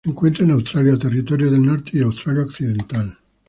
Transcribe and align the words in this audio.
Se 0.03 0.09
encuentra 0.09 0.43
en 0.45 0.49
Australia: 0.49 0.97
Territorio 0.97 1.51
del 1.51 1.63
Norte 1.63 1.91
y 1.93 1.99
Australia 2.01 2.41
Occidental. 2.41 3.15